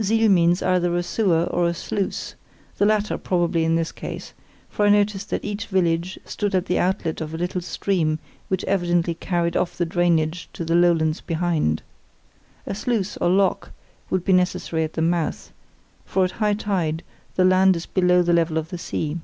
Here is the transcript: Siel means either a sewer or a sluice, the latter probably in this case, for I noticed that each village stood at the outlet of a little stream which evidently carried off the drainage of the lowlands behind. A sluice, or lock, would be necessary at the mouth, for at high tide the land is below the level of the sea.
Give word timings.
Siel 0.00 0.30
means 0.30 0.62
either 0.62 0.96
a 0.96 1.02
sewer 1.02 1.42
or 1.44 1.68
a 1.68 1.74
sluice, 1.74 2.34
the 2.78 2.86
latter 2.86 3.18
probably 3.18 3.64
in 3.66 3.74
this 3.74 3.92
case, 3.92 4.32
for 4.70 4.86
I 4.86 4.88
noticed 4.88 5.28
that 5.28 5.44
each 5.44 5.66
village 5.66 6.18
stood 6.24 6.54
at 6.54 6.64
the 6.64 6.78
outlet 6.78 7.20
of 7.20 7.34
a 7.34 7.36
little 7.36 7.60
stream 7.60 8.18
which 8.48 8.64
evidently 8.64 9.12
carried 9.12 9.58
off 9.58 9.76
the 9.76 9.84
drainage 9.84 10.48
of 10.58 10.68
the 10.68 10.74
lowlands 10.74 11.20
behind. 11.20 11.82
A 12.66 12.74
sluice, 12.74 13.18
or 13.18 13.28
lock, 13.28 13.72
would 14.08 14.24
be 14.24 14.32
necessary 14.32 14.84
at 14.84 14.94
the 14.94 15.02
mouth, 15.02 15.52
for 16.06 16.24
at 16.24 16.30
high 16.40 16.54
tide 16.54 17.02
the 17.36 17.44
land 17.44 17.76
is 17.76 17.84
below 17.84 18.22
the 18.22 18.32
level 18.32 18.56
of 18.56 18.70
the 18.70 18.78
sea. 18.78 19.18